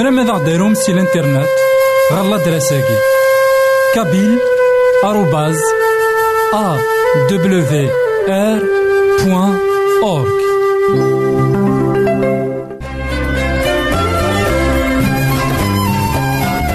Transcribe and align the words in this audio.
زمرا 0.00 0.10
ماذا 0.10 0.32
غديرهم 0.32 0.74
سي 0.74 0.92
الانترنت. 0.92 1.48
غالا 2.12 2.36
دراساكي. 2.36 2.96
كابيل 3.94 4.38
آروباز 5.04 5.58
أ 6.54 6.76
دبليو 7.30 7.64
آر 8.28 8.62
بوان 9.24 9.58
أورك 10.02 10.40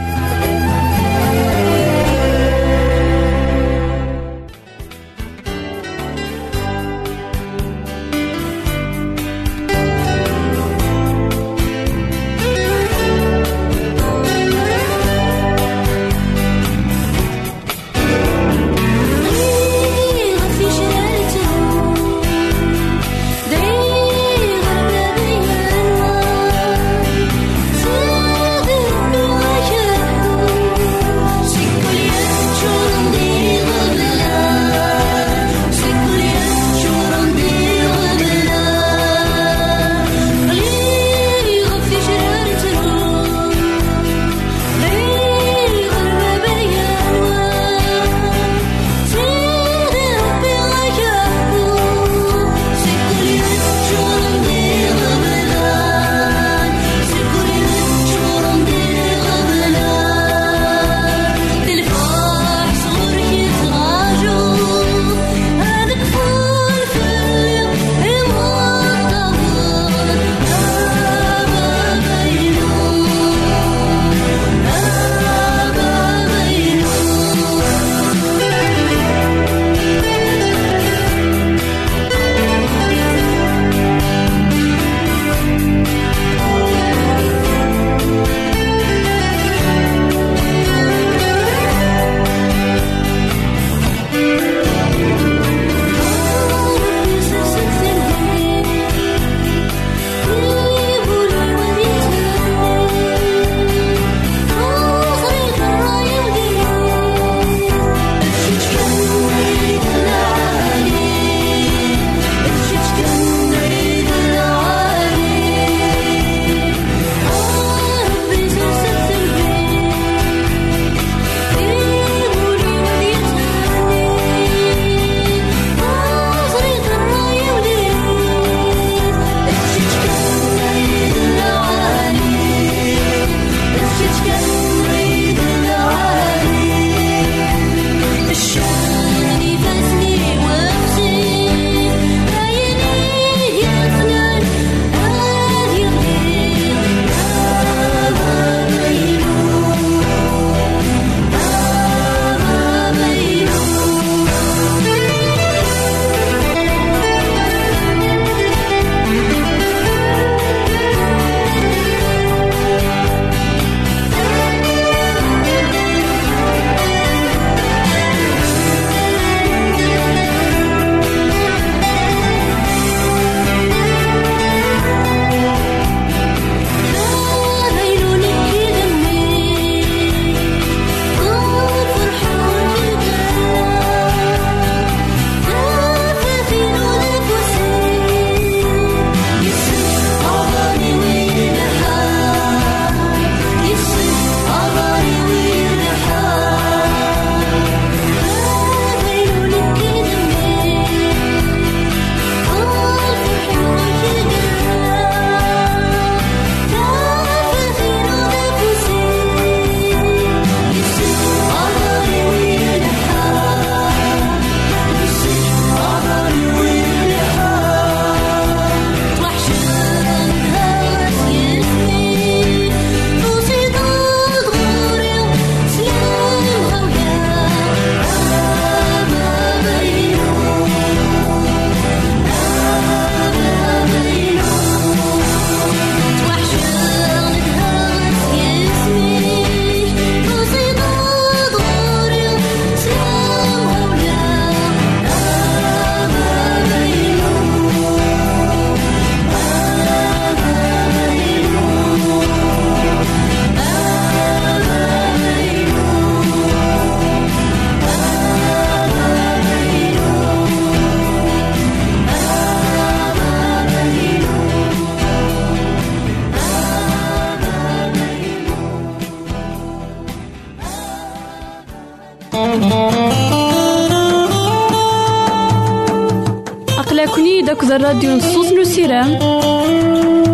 داك 277.48 277.64
الراديو 277.64 278.12
نصوص 278.12 278.52
نو 278.52 278.64
سيرام 278.64 279.20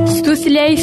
ستوثلايف 0.06 0.80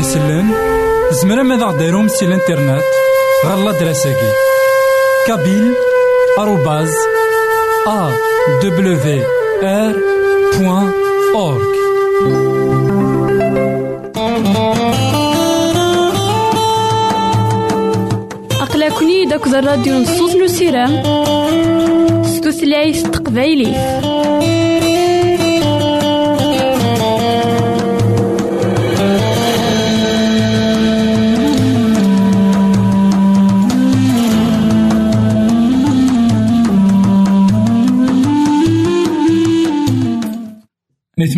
يسلن 0.00 0.52
زمرا 1.10 1.42
ماذا 1.42 1.64
غديرهم 1.64 2.08
سي 2.08 2.24
الانترنت؟ 2.24 2.84
غالا 3.46 3.72
دراساكي. 3.72 4.32
كابيل. 5.26 5.89
بوان 10.58 10.92
أورك 11.34 11.74
أقلكني 18.60 19.24
داك 19.24 19.46
الراديو 19.46 19.94
نصوص 19.94 20.34
نو 20.34 20.46
سيرام 20.46 21.02
ستوثلايف 22.24 23.02
تقبايلي. 23.02 23.72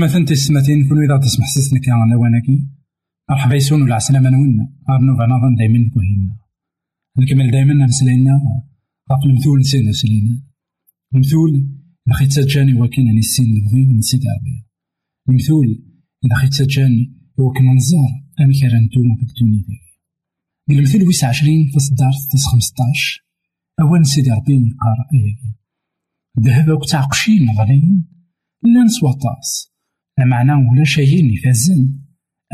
نتمثل 0.02 0.24
تسمتين 0.24 0.88
كل 0.88 1.04
إذا 1.04 1.18
تسمح 1.18 1.46
سيسنا 1.46 1.80
كان 1.80 2.10
لواناكي 2.12 2.66
مرحبا 3.30 3.54
يسون 3.54 3.82
ولا 3.82 3.94
عسلامة 3.94 4.30
نونا 4.30 4.72
أرنو 4.90 5.12
غنظن 5.12 5.54
دايما 5.54 5.90
كوهينا 5.90 6.36
نكمل 7.18 7.50
دايما 7.50 7.84
نسلينا. 7.84 8.40
غاف 9.12 9.24
المثول 9.26 9.58
نسينا 9.58 9.90
نسلينا. 9.90 10.42
المثول 11.14 11.50
إذا 12.06 12.14
خيت 12.14 12.32
سجاني 12.32 12.72
السين 13.18 13.46
نبغي 13.56 13.86
ونسيت 13.86 14.22
عربية 14.26 14.66
المثول 15.28 15.84
إذا 16.24 16.34
خيت 16.34 16.52
سجاني 16.52 17.16
نزار 17.74 18.10
أمي 18.40 18.60
كان 18.60 18.84
نتوما 18.84 19.16
في 19.16 19.24
دي 20.68 20.74
المثل 20.74 21.06
ويس 21.06 21.24
عشرين 21.24 21.70
في 21.72 21.78
صدار 21.78 22.12
تيس 22.32 22.46
خمسطاش 22.46 23.24
أول 23.80 24.06
سيدي 24.06 24.30
ربي 24.30 24.52
يقارا 24.52 25.04
أياكي 25.14 25.54
ذهب 26.40 26.76
وكتعقشين 26.76 27.50
غاليين 27.58 28.06
لا 28.62 28.84
طاس. 29.12 29.71
معنى 30.18 30.52
ولا 30.52 30.84
شيء 30.84 31.34
يفازن 31.34 31.98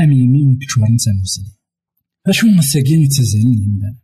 أم 0.01 0.13
يمين 0.13 0.59
كتور 0.59 0.85
نتا 0.85 1.13
مسلم 1.23 1.53
أشو 2.27 2.47
مساكين 2.49 3.01
يتزالن 3.03 3.63
يمدان 3.63 3.97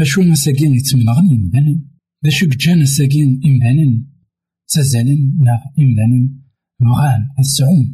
أشو 0.00 0.22
مساكين 0.22 0.74
يتمنغن 0.74 1.26
يمدان 1.26 1.84
أشو 2.26 2.48
كجان 2.48 2.80
الساكين 2.80 3.40
إمدانا 3.44 4.04
تزالن 4.68 5.38
لا 5.44 5.72
إمدانا 5.78 6.30
بغان 6.80 7.28
السعون 7.38 7.86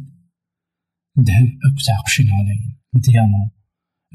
ذهب 1.19 1.47
أكو 1.65 1.79
تعقشين 1.87 2.29
عليهم 2.29 2.77
ديانا. 2.93 3.51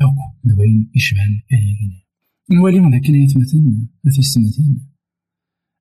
أكو 0.00 0.38
دوين 0.44 0.90
يشبهن 0.94 1.42
أياكين 1.52 2.02
نوالي 2.50 2.80
ولكن 2.80 3.14
يتمثلنا 3.14 3.88
في 4.10 4.18
السمتين 4.18 4.88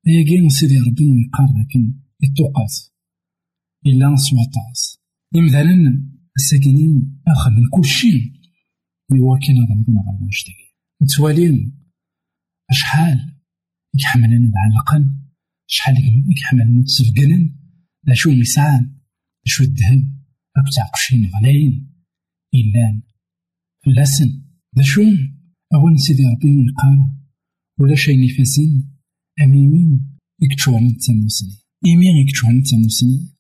أياكين 0.07 0.49
سيدي 0.49 0.77
ربي 0.77 1.03
يقار 1.03 1.47
لكن 1.59 1.93
التوقات 2.23 2.73
إلا 3.87 4.09
نسوا 4.09 4.43
طاس. 4.43 4.99
إمثالا 5.35 6.03
الساكنين 6.37 7.21
أخا 7.27 7.49
من 7.49 7.69
كل 7.69 7.85
شيء. 7.85 8.33
إوا 9.11 9.37
كان 9.39 9.57
رمضان 9.71 9.95
غير 9.95 10.21
ونشتكي 10.21 10.75
نتوالين 11.03 11.85
أشحال. 12.69 13.35
يحملنا 13.99 14.51
نعلقن 14.55 15.19
شحال 15.67 15.95
يحملنا 16.37 16.81
نتسفقن 16.81 17.55
لا 18.03 18.13
شو 18.13 18.31
مسعان 18.31 18.95
شو 19.45 19.63
الذهب 19.63 20.03
أك 20.57 20.73
تعقشين 20.75 21.31
غلاين 21.35 22.03
إلا 22.53 23.01
فلاسن. 23.85 24.43
لا 24.75 24.83
شو. 24.83 25.01
أول 25.73 25.99
سيدي 25.99 26.23
ربي 26.23 26.47
يقال 26.47 27.15
ولا 27.79 27.95
شي 27.95 28.25
نفاسن 28.25 28.83
أميمين. 29.41 30.17
يكتشورن 30.41 30.85
التموسني 30.85 31.57
إيمين 31.85 32.15
يكتشورن 32.17 32.57
التموسني 32.57 33.34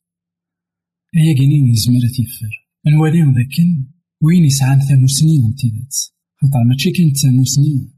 أيا 1.17 1.33
كيني 1.37 1.71
نزمر 1.71 2.07
تيفر 2.15 2.67
نواليهم 2.87 3.33
ذاكن 3.33 3.87
وين 4.21 4.43
يسعان 4.45 4.79
ثانوسنين 4.79 5.41
من 5.43 5.55
تيدات 5.55 5.95
خاطر 6.41 6.63
ماشي 6.63 6.91
كاين 6.91 7.13
ثانوسنين 7.13 7.93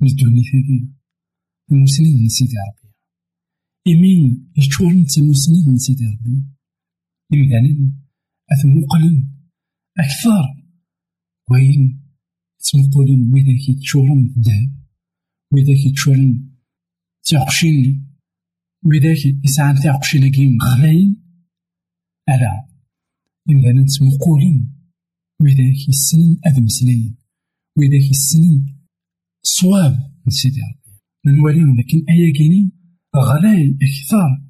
من 0.00 0.08
الدنيا 0.08 0.42
ثاقي 0.42 0.88
المسنين 1.72 2.22
من 2.22 2.28
سيدي 2.28 2.54
ربي 2.68 2.94
إمين 3.88 4.52
يتشورن 4.56 5.04
ثانوسنين 5.04 5.64
من 5.68 5.78
سيدي 5.78 6.04
ربي 6.06 6.44
إمدانين 7.34 8.06
أثموقلن 8.52 9.28
أكثر. 9.98 10.58
وين 11.50 12.02
تمقولن 12.58 13.32
ويداك 13.32 13.68
يتشورن 13.68 14.34
الذهب 14.36 14.72
ويداك 15.52 15.86
يتشورن 15.86 16.50
تيعقشين 17.22 18.06
ويداك 18.84 19.44
يسعان 19.44 19.76
تيعقشين 19.76 20.30
كيم 20.30 20.58
غلاين 20.62 21.27
ألا 22.28 22.68
إمدانا 23.50 23.86
تمقولين 23.86 24.74
ويداك 25.40 25.88
يسنن 25.88 26.36
أذ 26.46 26.62
مسلاين 26.62 27.16
ويداك 27.76 28.10
يسنن 28.10 28.76
صواب 29.42 29.92
من 30.26 30.30
سيدي 30.30 30.60
ربي. 30.60 31.00
نواليهم 31.26 31.80
لكن 31.80 32.04
أيا 32.08 32.32
كيني 32.32 32.72
غلاي 33.16 33.78
أكثر 33.82 34.48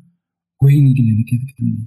وين 0.62 0.86
لك 0.88 1.34
هذاك 1.34 1.60
الدنيا 1.60 1.86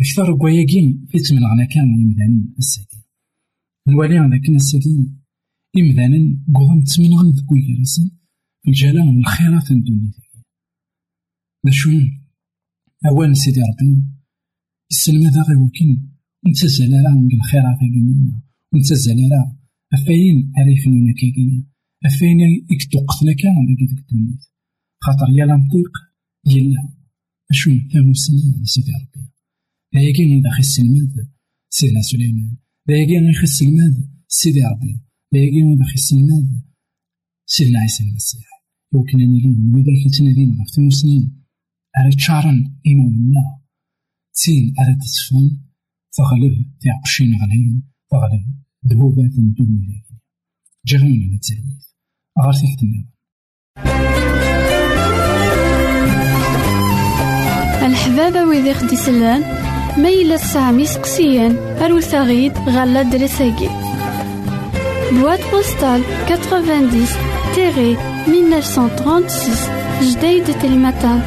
أكثر 0.00 0.38
كواياكين 0.38 1.06
في 1.08 1.18
تمنعنا 1.18 1.64
كان 1.64 1.94
إمدانا 2.04 2.54
الساكين 2.58 3.02
نواليهم 3.88 4.34
لكن 4.34 4.54
الساكين 4.54 5.22
إمدانا 5.76 6.44
قوهم 6.54 6.84
تمنغن 6.84 7.30
ذكوي 7.30 7.60
كراسن 7.66 8.10
في 8.62 8.68
الجلال 8.68 9.06
من 9.06 9.18
الخيرات 9.18 9.70
الدنيا. 9.70 10.12
نشون 11.64 12.24
أوان 13.06 13.34
سيدي 13.34 13.60
ربي. 13.60 14.17
السلم 14.90 15.26
هذا 15.26 15.42
غير 15.42 15.58
وكن 15.58 16.08
نتزال 16.48 16.92
راه 17.04 17.14
من 17.14 17.34
الخيرات 17.34 17.78
كاينين 17.80 18.42
ونتزال 18.72 19.18
راه 19.32 19.56
أفاين 19.92 20.52
عريفين 20.56 21.14
كاينين 21.20 21.66
أفاين 22.06 22.40
يكتو 22.70 22.98
قتلا 22.98 23.32
كان 23.32 23.66
داك 23.66 23.88
ديك 23.88 23.98
الدنيا 23.98 24.38
خاطر 25.00 25.28
يا 25.38 25.44
لنطيق 25.44 25.92
يلا 26.46 26.88
أشو 27.50 27.70
ثاموسني 27.92 28.64
سيدي 28.64 28.92
ربي. 28.92 29.28
هيا 29.94 30.12
كاين 30.16 30.40
داخل 30.42 30.60
السلماد 30.60 31.28
سيدنا 31.70 32.02
سليمان. 32.02 32.56
هيا 32.88 33.06
كاين 33.06 33.26
داخل 33.26 33.42
السلماد 33.42 34.10
سيدي 34.28 34.62
ربي. 34.62 35.00
هيا 35.34 35.50
كاين 35.50 35.76
داخل 35.76 35.94
السلماد 35.94 36.62
سيدنا 37.46 37.78
عيسى 37.78 38.04
المسيح. 38.04 38.48
يمكن 38.94 39.20
أن 39.20 39.34
يلين 39.36 39.74
وإذا 39.74 40.04
كنت 40.04 40.22
نادين 40.22 40.50
غف 40.60 40.70
ثموسنين 40.76 41.44
على 41.96 42.10
تشارن 42.10 42.76
إمامنا. 42.86 43.57
تين 44.44 44.74
على 44.78 44.96
تسفن 45.00 45.58
تغلب 46.12 46.66
تعقشين 46.80 47.38
غلين 47.42 47.82
تغلب 48.10 48.46
ذهوبات 48.86 49.38
الدنيا 49.38 50.02
جاونا 50.86 51.36
نتساوي 51.36 51.78
غير 52.38 52.52
تحت 52.52 52.82
النظام 52.82 53.08
الحبابة 57.82 58.44
ويدي 58.44 58.74
خدي 58.74 58.96
سلان 58.96 59.42
ميلا 60.02 60.36
سامي 60.36 60.86
سقسيان 60.86 61.56
أروثاغيد 61.56 62.52
غالا 62.52 63.02
دريساكي. 63.02 63.68
بواد 65.12 65.40
بوستال 65.52 66.02
90 66.28 67.06
تيري 67.54 67.96
1936 68.28 70.10
جديد 70.10 70.44
تلمتان 70.60 71.22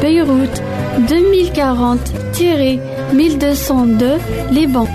بيروت 0.00 0.75
2040 0.96 1.98
تيري 2.34 2.80
1202 3.12 4.20
لبنان 4.50 4.86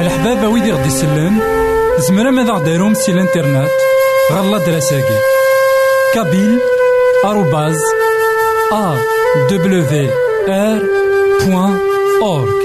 الحبابة 0.00 0.48
ويدي 0.48 0.72
غدي 0.72 0.86
يسلن 0.86 1.38
زمرا 1.98 2.30
ماذا 2.30 2.52
غديرهم 2.52 2.94
سي 2.94 3.12
الانترنت 3.12 3.70
غالا 4.32 4.58
دراساكي. 4.58 5.18
كابيل 6.14 6.58
آروباز 7.24 7.80
أ 8.72 8.96
دبليو 9.50 9.84
آر 10.48 10.82
بوان 11.46 11.78
أورك 12.22 12.62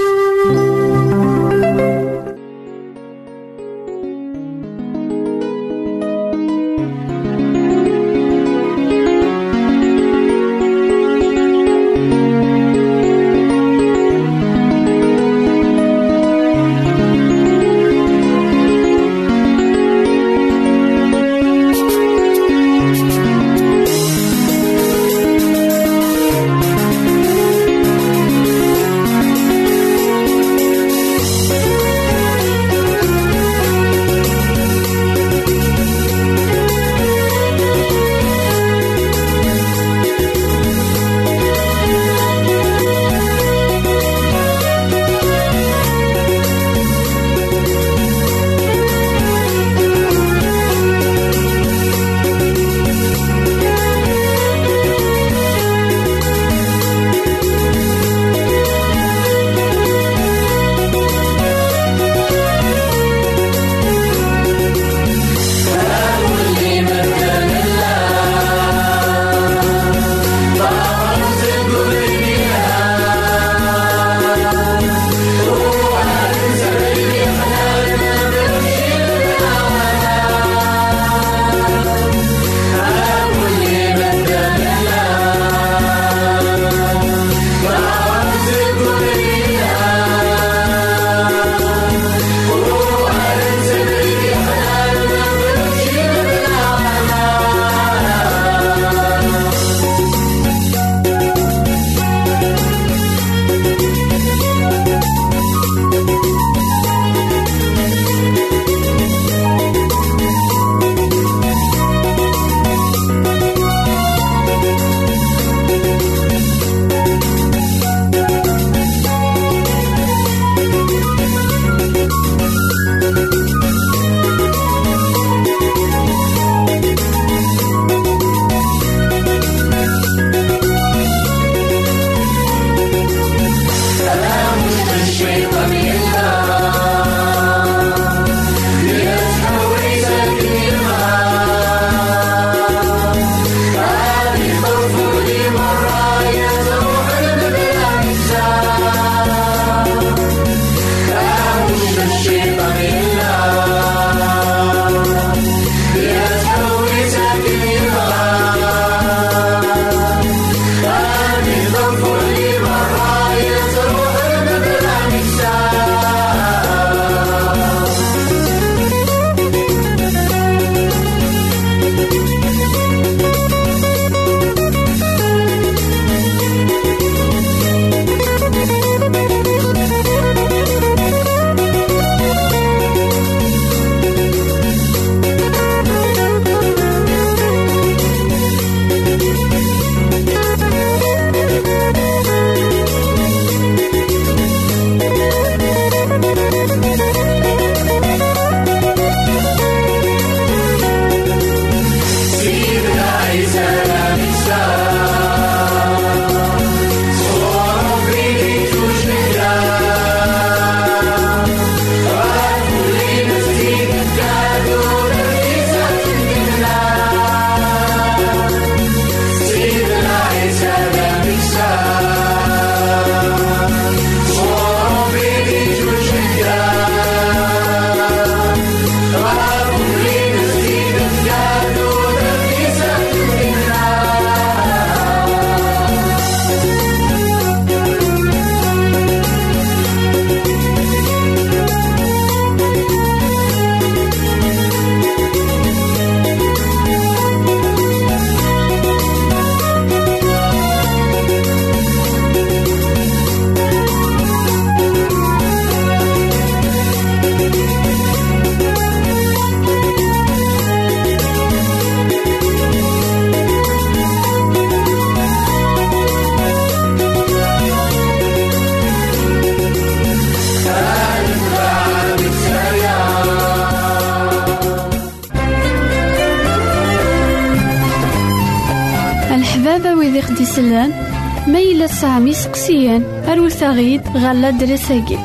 iseqsiyen 282.68 283.02
arut 283.30 283.60
aɣ-d 283.68 284.04
ɣer 284.22 284.34
l'adresse-agi. 284.42 285.18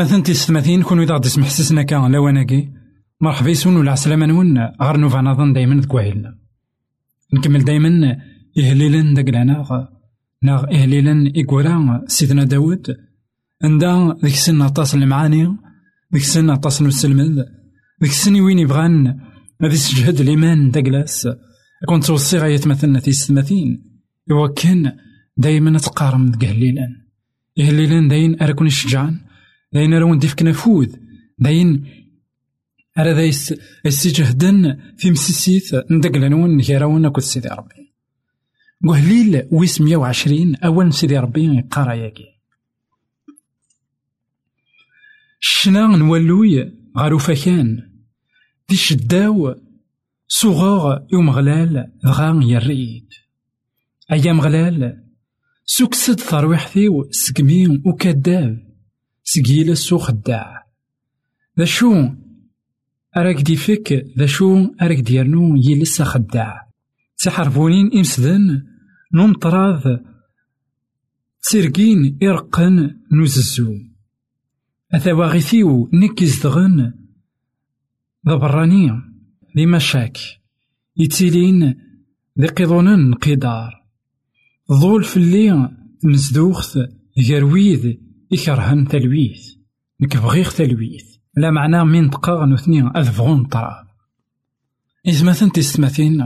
إتمثلت 0.00 0.26
تستمثين 0.26 0.82
كون 0.82 1.00
إذا 1.00 1.14
غدي 1.14 1.28
تسمح 1.28 1.48
سسنا 1.48 1.82
كان 1.82 2.12
لواناكي 2.12 2.68
مرحبا 3.20 3.50
يسون 3.50 3.76
ولا 3.76 3.92
عسلامة 3.92 4.26
نون. 4.26 4.58
غير 4.80 4.96
نوفا 4.96 5.20
نظن 5.20 5.52
دايما 5.52 5.80
ذك 5.80 5.94
واهلنا 5.94 6.38
نكمل 7.34 7.64
دايما 7.64 8.16
إهليلا 8.58 9.14
داك 9.14 9.28
العناغ 9.28 9.84
ناغ 10.42 10.64
إهليلا 10.64 11.32
إكورا 11.36 12.04
سيدنا 12.06 12.44
داود. 12.44 12.96
عندها 13.64 14.16
ذيك 14.24 14.34
السن 14.34 14.62
عطاس 14.62 14.94
المعاني. 14.94 15.44
ذيك 16.14 16.22
السن 16.22 16.50
عطاس 16.50 16.82
نسلمد 16.82 17.36
ذيك 18.02 18.10
السن 18.10 18.40
وين 18.40 18.58
يبغان. 18.58 19.20
غادي 19.62 19.74
يسجهد 19.74 20.20
الإيمان 20.20 20.70
داكلاس 20.70 21.28
كنت 21.88 22.04
توصي 22.04 22.38
غاية 22.38 22.60
مثلنا 22.66 23.00
تيستمثين 23.00 23.82
إوا 24.30 24.48
كان 24.48 24.92
دايما 25.36 25.78
تقارن 25.78 26.30
ذك 26.30 26.44
هليلا 26.44 26.88
إهليلا 27.60 28.08
داين 28.08 28.42
أراكون 28.42 28.66
الشجعان. 28.66 29.29
داين 29.72 29.94
راه 29.94 30.04
وندي 30.04 30.28
فيك 30.28 30.42
نفوذ 30.42 30.96
داين 31.38 31.86
راه 32.98 33.12
ذا 33.12 33.22
يس- 33.24 33.54
يستجهدن 33.84 34.78
في 34.98 35.10
مسيسيت 35.10 35.74
ندق 35.90 36.16
لنون 36.16 36.56
نكيراون 36.56 37.06
أكد 37.06 37.20
سيدي 37.20 37.48
ربي. 37.48 37.90
قهليل 38.88 39.48
ويس 39.52 39.80
مية 39.80 39.96
وعشرين 39.96 40.56
أول 40.56 40.92
سيدي 40.92 41.18
ربي 41.18 41.44
يقرا 41.58 41.92
ياكي. 41.92 42.24
شنا 45.40 45.86
نولوي 45.86 46.72
غارو 46.98 47.18
فكان 47.18 47.90
دي 48.68 48.76
شداو 48.76 49.54
صغار 50.28 51.06
يوم 51.12 51.30
غلال 51.30 51.92
دغا 52.04 52.40
يريد. 52.44 53.08
أيام 54.12 54.40
غلال 54.40 55.04
سكسد 55.64 56.20
ثروحتيو 56.20 57.08
سقمي 57.10 57.82
وكذاب 57.86 58.69
سقيلة 59.32 59.74
سو 59.74 59.98
خداع 59.98 60.66
ذا 61.58 61.64
شو 61.64 62.08
أراك 63.16 63.42
دي 63.42 63.56
فيك 63.56 63.92
ذا 64.18 64.26
شو 64.26 64.74
أراك 64.82 65.00
ديرنو 65.00 65.56
يلسا 65.56 66.04
خداع 66.04 66.68
تحرفونين 67.18 67.90
إمسدن 67.94 68.66
نوم 69.14 69.32
تسرقين 71.42 72.18
إرقن 72.22 72.96
نوززو. 73.12 73.74
أثواغيثيو 74.94 75.90
نكز 75.92 76.42
دغن 76.42 76.92
ذا 78.28 78.34
براني 78.34 78.90
ذي 79.56 79.66
مشاك. 79.66 80.18
يتيلين 80.96 81.74
ذي 82.40 82.46
قضونن 82.46 83.14
قدار. 83.14 83.70
ظول 84.72 85.04
في 85.04 85.16
اللي 85.16 85.70
نزدوخت 86.04 86.78
غيرويذ 87.18 87.96
يكرهن 88.30 88.88
تلويث. 88.88 89.54
نك 90.00 90.16
بغيغ 90.16 90.50
تلويث. 90.50 91.16
لا 91.36 91.50
معنى 91.50 91.84
من 91.84 92.10
دقا 92.10 92.46
نثني 92.46 92.82
أذبغون 92.96 93.44
طراب. 93.44 93.86
إذ 95.06 95.24
مثلا 95.24 95.50
تستمثين 95.50 96.22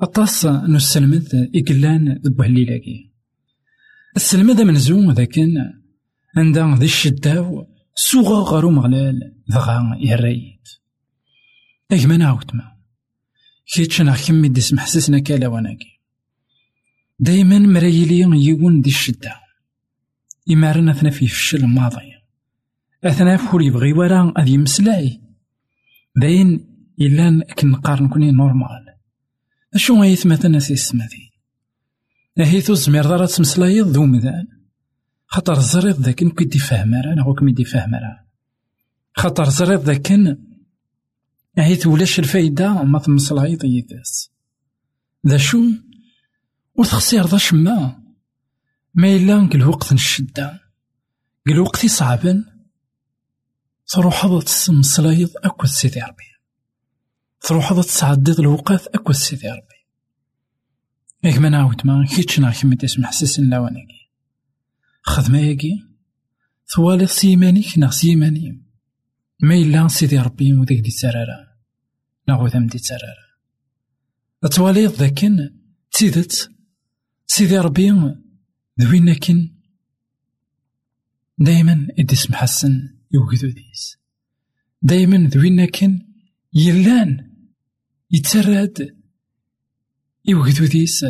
أطاس 0.00 0.46
نسلمد 0.46 1.50
إقلان 1.54 2.20
ذبهليلاكي 2.26 3.10
السلمد 4.16 4.60
من 4.60 4.76
زوم 4.76 5.10
ذاكن 5.10 5.54
عندها 6.36 6.76
ذي 6.76 6.84
الشداو 6.84 7.66
سوغا 7.94 8.52
غارو 8.52 8.70
مغلال 8.70 9.34
ذغا 9.52 9.96
يريد. 10.00 10.60
إيه 11.92 12.06
ما 12.06 12.16
نعاود 12.16 12.56
ما؟ 12.56 12.76
كيتش 13.74 14.00
أنا 14.00 14.16
كمي 14.16 14.48
دي 14.48 14.60
سمح 14.60 14.86
سسنا 14.86 15.18
كالا 15.18 15.48
وناكي. 15.48 16.00
دايما 17.18 17.58
مرايلي 17.58 18.18
يون 18.18 18.80
دي 18.80 18.90
الشدة 18.90 19.43
إمارنا 20.50 20.92
أثنا 20.92 21.10
في 21.10 21.22
الفشل 21.22 21.58
الماضي. 21.58 22.12
أثنا 23.04 23.36
فور 23.36 23.62
يبغي 23.62 23.92
ورا 23.92 24.32
أذ 24.38 24.48
يمسلاي 24.48 25.20
داين 26.16 26.66
إلا 27.00 27.54
كن 27.58 27.70
نقارن 27.70 28.08
كوني 28.08 28.32
نورمال. 28.32 28.94
أشو 29.74 30.00
غايث 30.00 30.26
مثلا 30.26 30.58
سي 30.58 30.72
السماثي 30.72 31.30
أهيثو 32.38 32.74
زمير 32.74 33.02
دارا 33.02 33.26
تمسلايض 33.26 33.88
ذو 33.88 34.06
مذان. 34.06 34.46
خاطر 35.26 35.58
زريض 35.58 36.00
ذاك 36.00 36.14
كي 36.14 36.44
دي 36.44 36.58
فاهم 36.58 36.94
راه 36.94 37.22
هو 37.22 37.34
كمي 37.34 37.52
دي 37.52 37.64
فاهم 37.64 37.94
راه 37.94 38.26
خاطر 39.16 39.48
زريض 39.48 39.80
ذاك 39.80 40.12
أهيث 41.58 41.86
ولاش 41.86 42.18
الفايدة 42.18 42.82
ما 42.82 42.98
تمسلايض 42.98 43.64
يداس 43.64 44.30
ذا 45.26 45.36
شو؟ 45.36 45.62
وتخسير 46.74 47.26
ذا 47.26 47.38
شما. 47.38 48.03
ما 48.94 49.16
إلا 49.16 49.48
الوقت 49.54 49.92
نشدة. 49.92 50.60
الوقت 51.48 51.86
صعبا. 51.86 52.44
تروح 53.86 54.24
هذا 54.24 54.40
تسمسلايض 54.40 55.30
أكو 55.44 55.66
سيدي 55.66 56.00
ربي. 56.00 56.24
تروح 57.40 57.72
هذا 57.72 57.82
تسعدد 57.82 58.40
الوقت 58.40 58.86
أكو 58.86 59.12
سيدي 59.12 59.48
ربي. 59.48 59.84
ياك 61.24 61.38
ما 61.38 61.48
نعاود 61.48 61.86
ما 61.86 62.06
كيتش 62.16 62.40
نعرف 62.40 62.66
تسمح 62.66 63.12
سيسن 63.12 63.50
لواناكي 63.50 64.10
خدمة 65.02 65.38
ياكي. 65.38 65.88
ثوالي 66.74 67.06
سيمانيك 67.06 67.78
نا 67.78 67.90
سيماني. 67.90 68.62
ما 69.40 69.54
إلا 69.54 69.88
سيدي 69.88 70.18
ربي 70.18 70.52
وديك 70.52 70.80
دي 70.80 70.90
تسرارا 70.90 71.46
ناغو 72.28 72.48
ثم 72.48 72.66
دي 72.66 72.78
تسرارا 72.78 73.24
أتوالي 74.44 74.86
ذاكن 74.86 75.50
تيدت 75.92 76.50
سيدي 77.26 77.58
ربي 77.58 77.92
ذوينا 78.80 79.14
كن 79.14 79.48
دايما 81.38 81.88
إديس 81.98 82.30
محسن 82.30 82.98
يوجدو 83.14 83.48
ديس 83.48 83.98
دايما 84.82 85.16
ذوينا 85.16 85.66
كن 85.66 86.06
يلان 86.54 87.30
يتراد 88.10 88.96
يوجدو 90.24 90.66
ديس 90.66 91.04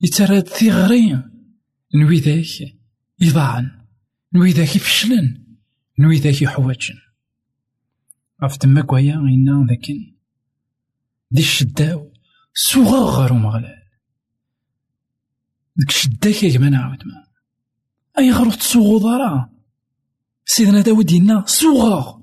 يتراد 0.00 0.48
ثغري 0.48 1.22
نوي 1.94 2.18
ذاك 2.18 2.74
يضاعن 3.20 3.70
نوي 4.34 4.50
ذاك 4.50 4.76
يفشلن 4.76 5.44
نوي 5.98 6.16
ذاك 6.16 6.42
يحوجن 6.42 6.94
غف 8.44 8.92
ويا 8.92 9.16
غينا 9.16 9.66
ذاكن. 9.68 10.14
دي 11.30 11.40
الشداو 11.40 12.12
صغار 12.54 13.32
ومغلال 13.32 13.77
ديك 15.78 15.88
الشداك 15.88 16.42
يا 16.42 16.48
جماعة 16.48 16.70
نعاود 16.70 16.98
أي 18.18 18.30
غروح 18.30 18.54
تسوغو 18.54 18.98
ضرا 18.98 19.50
سيدنا 20.46 20.82
داود 20.82 21.10
ينا 21.10 21.44
صغار. 21.46 22.20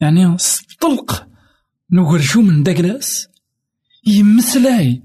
يعني 0.00 0.36
طلق. 0.80 1.28
نقرشو 1.90 2.42
من 2.42 2.62
داكلاس 2.62 3.28
يمسلاي. 4.06 5.02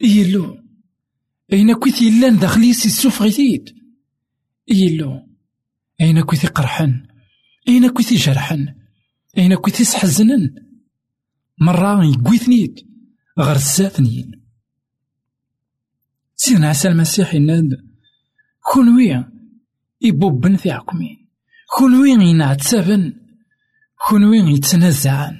يلو. 0.00 0.58
أين 1.52 1.74
كويث 1.74 2.02
يلان 2.02 2.38
داخلي 2.38 2.72
سي 2.72 2.88
السوف 2.88 3.22
غيثيد 3.22 3.74
يلو. 4.68 5.26
أين 6.00 6.20
كويث 6.20 6.46
قرحن. 6.46 7.06
أين 7.68 7.88
كويتي 7.88 8.14
جرحن. 8.14 8.74
أين 9.38 9.54
كويتي 9.54 9.84
سحزنن. 9.84 10.54
مرة 11.58 12.04
يقويثنيك 12.04 12.86
غير 13.38 13.56
الزاتنين 13.56 14.41
سيدنا 16.44 16.68
عيسى 16.68 16.88
المسيح 16.88 17.34
يناد 17.34 17.70
كونوي 18.72 19.24
يبوبن 20.00 20.56
في 20.56 20.70
عكمين 20.70 21.28
كونوي 21.78 22.10
ينعتسبن 22.10 23.16
كونوي 24.08 24.38
يتنازعن 24.38 25.38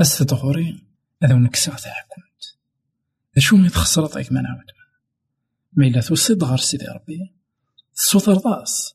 أستدغوري 0.00 0.86
هذا 1.22 1.34
ونكسا 1.34 1.70
تاعكمت 1.70 2.56
أشو 3.36 3.56
مي 3.56 3.68
تخسرت 3.68 4.16
غيك 4.16 4.32
ما 4.32 4.40
نعاود. 4.40 4.64
ما 5.72 5.86
إلا 5.86 6.00
توصيد 6.00 6.44
غير 6.44 6.58
سيدي 6.58 6.86
ربي 6.86 7.34
الصوت 7.94 8.28
رضاس 8.28 8.94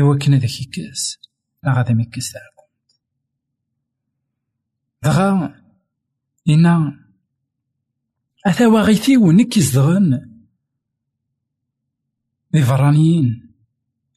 إوا 0.00 0.18
كنا 0.18 0.36
ذاك 0.36 0.60
يكاس 0.60 1.18
غادا 1.66 1.94
ميكاس 1.94 2.32
تاعكم 2.32 2.68
دغا 5.02 5.54
إنا 6.48 7.00
أثا 8.46 8.66
غيثي 8.66 9.16
ونك 9.16 9.56
يزدغن 9.56 10.33
ذي 12.54 12.62
فرانيين 12.62 13.54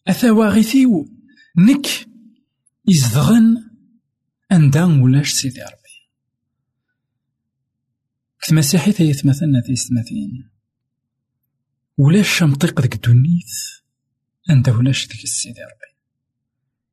أثا 0.08 0.30
غيثي 0.32 0.86
نك 1.58 1.88
يزدغن 2.88 3.69
أندا 4.52 4.86
ولاش 4.86 5.32
سيدي 5.32 5.62
ربي 5.62 6.10
كتمسيحي 8.41 8.91
ثيث 8.91 9.26
مثلا 9.26 9.62
في 9.65 9.76
سنتين 9.76 10.50
ولاش 11.97 12.38
شمطيق 12.38 12.82
ديك 12.82 12.95
الدنيت 12.95 13.52
أنت 14.50 14.69
ولاش 14.69 15.08
ديك 15.08 15.23
السيدي 15.23 15.62
ربي 15.62 15.97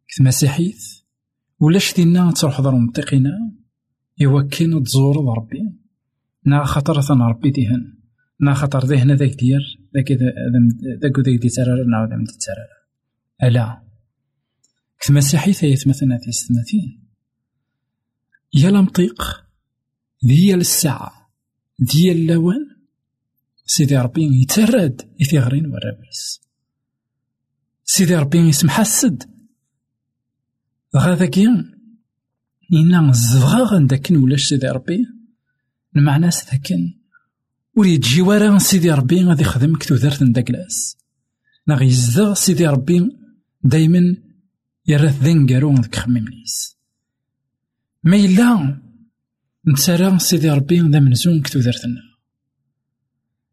كتمسيحيت 0.09 0.83
ولاش 1.61 1.95
دينا 1.95 2.33
تروح 2.33 2.61
ضر 2.61 2.75
منطقنا 2.75 3.53
يوكين 4.19 4.83
تزور 4.83 5.37
ربي 5.39 5.73
نا 6.45 6.65
خاطر 6.65 7.01
ثنا 7.01 7.29
ربي 7.29 7.51
ديهن. 7.51 7.95
نا 8.41 8.55
خاطر 8.55 8.85
ذهن 8.85 9.13
ذاك 9.13 9.35
دير 9.35 9.84
ذاك 9.97 10.13
ذاك 11.03 11.19
ذاك 11.19 11.39
دي 11.39 11.49
ترى 11.49 11.85
نعاود 11.85 12.11
من 12.11 12.25
ترى 12.25 12.67
ألا. 13.49 13.83
كتمسيحي 15.01 15.53
ثيث 15.53 15.87
مثلا 15.87 16.19
في 16.19 16.33
سنتين 16.33 17.05
يا 18.55 18.71
لمطيق 18.71 19.45
ديال 20.23 20.61
الساعة 20.61 21.31
ديال 21.79 22.17
اللوان. 22.17 22.75
سيدي 23.67 23.97
ربي 23.97 24.43
يتراد 24.43 25.03
يثيغرين 25.21 25.67
ورابيس 25.67 26.41
سيدي 27.85 28.17
ربي 28.17 28.39
يسمح 28.39 28.81
السد 28.81 29.23
غادا 30.97 31.27
كيان 31.27 31.75
إنا 32.73 33.11
الزغاغ 33.11 33.87
داكن 33.87 34.17
ولاش 34.17 34.45
سيدي 34.45 34.67
ربي. 34.67 35.07
المعنى 35.97 36.29
ذاكن 36.29 37.04
ولي 37.77 37.99
تجي 37.99 38.23
ورا 38.23 38.59
سيدي 38.59 38.91
ربي 38.91 39.25
غادي 39.25 39.43
يخدم 39.43 39.77
كتودرت 39.77 40.23
نداكلاس 40.23 40.97
نا 41.67 41.75
غيزدغ 41.75 42.35
سيدي 42.35 42.67
ربي 42.67 43.17
دايما 43.63 44.17
يرث 44.87 45.23
ذنقارو 45.23 45.75
ذك 45.75 45.95
خميمنيس 45.95 46.77
ما 48.03 48.17
إلا 48.17 48.81
نتسارى 49.69 50.19
سيدي 50.19 50.51
ربي 50.51 50.81
ذا 50.81 51.01
منزون 51.01 51.43
كتودرتنا 51.43 52.03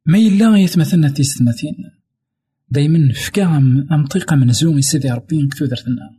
ما 0.06 0.18
إلا 0.18 0.58
يتمثلنا 0.58 1.10
تيستماثين 1.10 1.76
دايما 2.70 3.14
فكا 3.14 3.58
أمطيقة 3.92 4.36
منزون 4.36 4.82
سيدي 4.82 5.12
ربي 5.12 5.48
كتودرتنا 5.48 6.18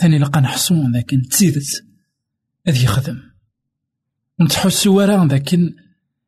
ثاني 0.00 0.18
لقى 0.18 0.40
نحصون 0.40 0.96
لكن 0.96 1.22
تزيدت 1.22 1.84
أذ 2.68 2.84
يخدم 2.84 3.18
نتحسو 4.40 4.96
ورا 4.96 5.24
لكن 5.24 5.74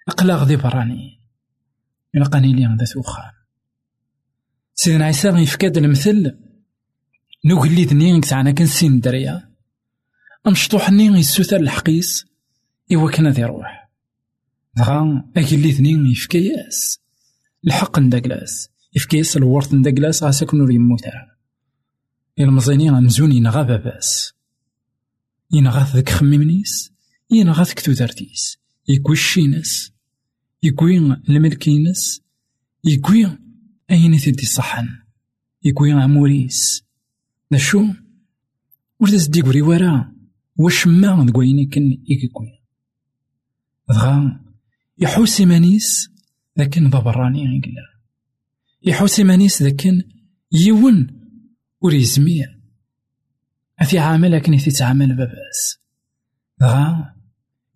أقلاغ 0.08 0.44
ذي 0.44 0.56
براني. 0.56 1.20
يلقاني 2.14 2.52
لي 2.52 2.76
ذات 2.78 2.96
وخام 2.96 3.32
سيدنا 4.74 5.04
عيسى 5.04 5.28
يفكاد 5.28 5.76
المثل. 5.76 6.38
نوغلي 7.44 7.84
ذنين 7.84 8.20
تاعنا 8.20 8.50
كنسين 8.50 8.92
الدريا 8.92 9.54
أمشطوح 10.46 10.90
نين 10.90 11.16
يسوثر 11.16 11.56
الحقيس. 11.56 12.26
إوا 12.92 13.10
كان 13.10 13.28
ذي 13.28 13.44
روح. 13.44 13.90
دغا 14.76 15.30
أكلي 15.36 15.72
ثنين 15.72 16.06
يفكياس 16.06 17.00
الحق 17.66 17.98
نداكلاس 17.98 18.68
يفكياس 18.96 19.36
الورث 19.36 19.74
نداكلاس 19.74 20.22
غا 20.22 20.30
ساكنو 20.30 20.64
ذي 20.64 20.74
يموتا 20.74 21.12
المزينين 22.38 22.94
غنزون 22.94 23.32
ينغا 23.32 23.62
باباس. 23.62 24.32
ينغا 25.52 25.84
ذاك 25.94 26.08
خميمنيس 26.08 26.92
ينغا 27.30 27.64
ذاك 27.64 27.80
تودرتيس 27.80 28.58
يكوي 28.88 29.14
الشينس 29.14 29.97
يكوي 30.62 30.98
الملكينس 31.28 32.20
يكوي 32.84 33.38
أين 33.90 34.18
تدي 34.18 34.46
صحن 34.46 34.88
يكوي 35.64 35.92
عموريس. 35.92 36.84
دا 37.50 37.58
شو 37.58 37.84
ور 39.00 39.08
تزدي 39.08 39.42
قوري 39.42 39.62
ورا 39.62 40.12
واش 40.56 40.86
ما 40.86 41.26
دكويني 41.26 41.66
كن 41.66 41.98
يكوي 42.08 42.62
دغا 43.88 44.40
يحوس 44.98 45.40
مانيس 45.40 46.10
لكن 46.56 46.90
ضبراني 46.90 47.40
يقلا 47.40 48.00
يحوس 48.82 49.20
مانيس 49.20 49.62
لكن 49.62 50.02
يون 50.52 51.06
ور 51.80 51.94
يزمير 51.94 52.60
أثي 53.80 53.98
عامل 53.98 54.32
لكن 54.32 54.54
يتعامل 54.54 55.16
باباس 55.16 55.78
دغا 56.60 57.14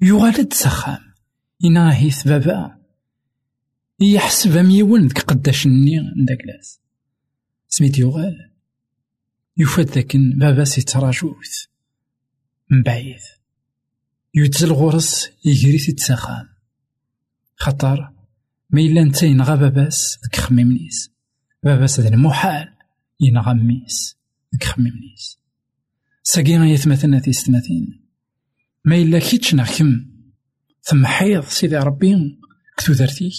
يغالد 0.00 0.52
سخام. 0.52 1.11
إنا 1.64 1.96
هيث 1.96 2.28
بابا 2.28 2.78
يحسب 4.00 4.58
ميون 4.58 5.06
ديك 5.06 5.18
قداش 5.18 5.66
ني 5.66 6.00
نداكلاس 6.16 6.80
سميت 7.68 7.98
يغال. 7.98 8.50
يفاد 9.56 9.86
ذاكن 9.86 10.38
بابا 10.38 10.64
سيتراجوث 10.64 11.64
من 12.70 12.82
بعيد. 12.82 13.20
يتزل 14.34 14.72
غرس 14.72 15.30
يجري 15.44 15.78
تتسخان 15.78 16.48
خطر 17.56 18.12
ما 18.70 18.80
إلا 18.80 19.04
نتا 19.04 19.26
ينغى 19.26 19.56
باباس 19.56 20.18
ديك 20.22 20.36
خميمنيس 20.36 21.10
باباس 21.62 22.00
هذا 22.00 22.08
المحال 22.08 22.68
ينغى 23.20 23.54
ميس 23.54 24.16
ديك 24.52 24.64
خميمنيس 24.64 25.38
ساقي 26.22 26.56
غيتمثلنا 26.56 27.18
تيستماثين 27.18 28.00
ما 28.84 28.96
إلا 28.96 29.18
كيتش 29.18 29.54
نحكم 29.54 30.11
ثم 30.82 31.06
حيض 31.06 31.44
سيدي 31.44 31.76
ربي 31.76 32.38
كتو 32.76 32.92
درتيك 32.92 33.32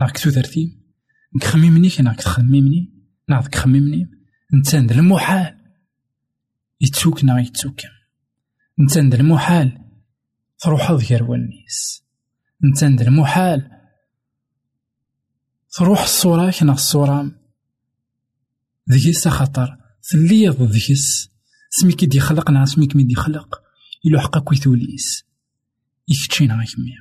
نا 0.00 0.06
كتو 0.06 0.30
درتي 0.30 0.82
نخممني 1.36 1.90
كنا 1.90 2.12
كتخممني. 2.12 2.92
نا 3.28 3.40
كخممني 3.40 4.10
نتان 4.54 4.90
المحال. 4.90 5.58
يتسوك 6.80 7.24
نا 7.24 7.40
يتسوك. 7.40 7.80
نتان 8.80 9.12
المحال. 9.12 9.78
تروح 10.58 10.90
غير 10.90 11.22
والنيس. 11.22 12.04
نتان 12.64 13.00
المحال. 13.00 13.70
تروح 15.72 16.02
الصورة 16.02 16.50
كنا 16.50 16.72
الصورة. 16.72 17.32
ذيس 18.90 19.28
خطر. 19.28 19.76
ثليض 20.12 20.62
ذيس 20.62 21.30
سميك 21.70 22.04
دي 22.04 22.20
خلق 22.20 22.50
نا 22.50 22.64
سميك 22.64 22.96
مي 22.96 23.04
دي 23.04 23.14
خلق. 23.14 23.62
إلو 24.06 24.20
حقا 24.20 24.40
كويثوليس 26.06 26.24
يكتشينا 26.24 26.54
غيكمي 26.54 26.92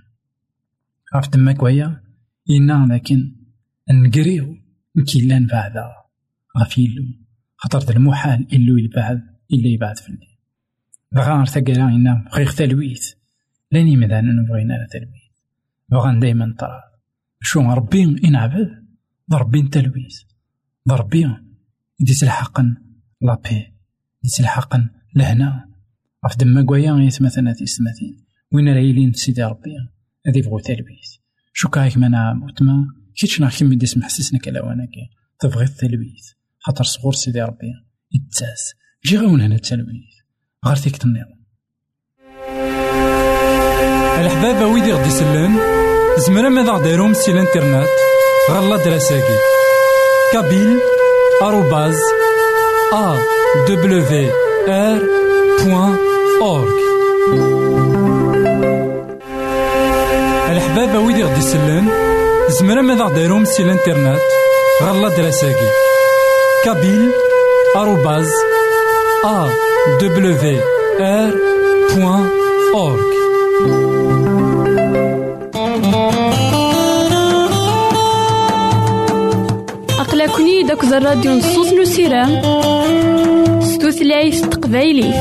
غاف 1.15 1.27
تماك 1.27 1.63
ويا 1.63 2.03
إنا 2.49 2.93
لكن 2.93 3.35
نقريو 3.91 4.57
نكيلان 4.95 5.47
بعدا. 5.47 5.89
غاف 6.57 6.77
يلو 6.77 7.03
خاطر 7.55 7.95
المحال 7.95 8.47
إلو 8.53 8.77
يبعد 8.77 9.21
إلا 9.53 9.67
يبعد 9.67 9.97
في 9.97 10.09
الليل. 10.09 10.37
بغا 11.11 11.41
ارتقلا 11.41 11.83
إنا 11.83 12.25
بغيغ 12.31 12.51
تلويث 12.51 13.13
لاني 13.71 13.97
مذانا 13.97 14.31
نبغينا 14.33 14.73
لا 14.73 14.87
تلويث 14.91 15.23
بغا 15.89 16.19
دايما 16.19 16.55
طرا 16.59 16.81
شو 17.41 17.61
ربي 17.61 18.03
إنعبد 18.25 18.85
ضربي 19.31 19.61
تلويث 19.61 20.21
ضربي 20.89 21.35
دي 21.99 22.13
تلحقن 22.13 22.75
لابي 23.21 23.73
دي 24.23 24.29
تلحقن 24.37 24.89
لهنا 25.15 25.69
غاف 26.25 26.37
دما 26.37 26.63
كوايا 26.63 26.93
يتمثلنا 26.93 27.53
تيستماثين 27.53 28.25
وين 28.53 28.69
راه 28.69 28.79
يلين 28.79 29.13
سيدي 29.13 29.43
ربي؟ 29.43 29.71
هذا 30.27 30.37
يبغو 30.37 30.59
تلبيث 30.59 31.09
شو 31.53 31.69
كايك 31.69 31.97
مانا 31.97 32.33
موتما 32.33 32.85
كيتش 33.15 33.41
ناخ 33.41 33.57
كيما 33.57 33.75
ديس 33.75 33.97
محسسنا 33.97 34.39
كلاوانا 34.39 34.85
كي. 34.85 35.09
تبغي 35.39 35.65
التلبيث 35.65 36.25
خاطر 36.59 36.83
صغور 36.83 37.13
سيدي 37.13 37.41
ربي. 37.41 37.73
يتاس. 38.11 38.73
جي 39.05 39.17
غاون 39.17 39.41
هنا 39.41 39.55
التلبيث 39.55 40.13
غير 40.65 40.75
فيك 40.75 40.97
تنظام 40.97 41.41
الحبابة 44.19 44.67
ويدي 44.67 44.93
غدي 44.93 45.07
يسلن 45.07 45.57
زمرا 46.27 46.49
ماذا 46.49 46.71
غديرهم 46.71 47.13
سي 47.13 47.31
الانترنت. 47.31 47.87
غالا 48.49 48.83
دراساكي 48.85 49.37
كابيل 50.33 50.79
آروباز 51.41 51.99
أ 52.93 53.17
دبليو 53.67 54.31
ار 54.67 55.01
بوان 55.63 55.97
اورك 56.41 56.81
غدي 61.31 61.39
يسلن 61.39 61.89
زمرا 62.49 62.81
ماذا 62.81 63.03
غديرهم 63.03 63.45
سي 63.45 63.63
الانترنت؟ 63.63 64.19
غالا 64.83 65.09
دراساكي 65.09 65.69
كابيل 66.65 67.11
آروباز 67.75 68.29
ا 69.25 69.49
دبليو 70.01 70.59
ار 70.99 71.31
بوان 71.95 72.29
اورك 72.73 73.11
أقلكني 79.99 80.63
داك 80.63 80.83
الراديو 80.83 81.31
نصوص 81.31 81.73
نسيرام 81.73 82.41
ستوثلايف 83.61 84.45
تقبايليت 84.45 85.15